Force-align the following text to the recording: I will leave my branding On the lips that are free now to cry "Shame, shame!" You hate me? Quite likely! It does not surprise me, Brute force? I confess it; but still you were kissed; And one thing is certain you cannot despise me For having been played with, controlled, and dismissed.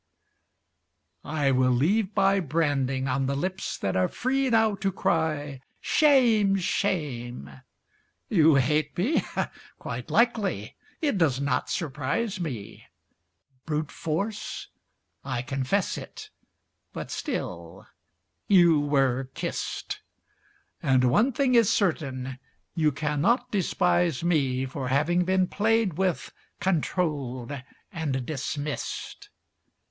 I 1.23 1.51
will 1.51 1.69
leave 1.69 2.15
my 2.15 2.39
branding 2.39 3.07
On 3.07 3.27
the 3.27 3.35
lips 3.35 3.77
that 3.77 3.95
are 3.95 4.07
free 4.07 4.49
now 4.49 4.73
to 4.77 4.91
cry 4.91 5.61
"Shame, 5.79 6.55
shame!" 6.55 7.47
You 8.27 8.55
hate 8.55 8.97
me? 8.97 9.21
Quite 9.77 10.09
likely! 10.09 10.75
It 11.01 11.19
does 11.19 11.39
not 11.39 11.69
surprise 11.69 12.39
me, 12.39 12.85
Brute 13.67 13.91
force? 13.91 14.69
I 15.23 15.43
confess 15.43 15.99
it; 15.99 16.31
but 16.93 17.11
still 17.11 17.85
you 18.47 18.79
were 18.79 19.29
kissed; 19.35 20.01
And 20.81 21.03
one 21.11 21.31
thing 21.31 21.53
is 21.53 21.71
certain 21.71 22.39
you 22.73 22.91
cannot 22.91 23.51
despise 23.51 24.23
me 24.23 24.65
For 24.65 24.87
having 24.87 25.25
been 25.25 25.45
played 25.45 25.93
with, 25.99 26.31
controlled, 26.59 27.53
and 27.93 28.25
dismissed. 28.25 29.29